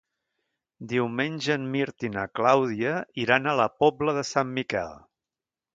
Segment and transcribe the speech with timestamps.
[0.93, 4.99] Diumenge en Mirt i na Clàudia iran a la Pobla de Sant Miquel.